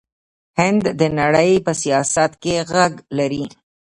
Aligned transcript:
هند 0.59 0.83
د 0.99 1.01
نړۍ 1.19 1.51
په 1.65 1.71
سیاست 1.81 2.31
کې 2.43 2.55
غږ 2.71 2.93
لري. 3.17 3.45